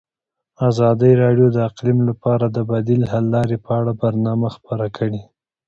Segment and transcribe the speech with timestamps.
[0.69, 5.21] ازادي راډیو د اقلیم لپاره د بدیل حل لارې په اړه برنامه خپاره کړې.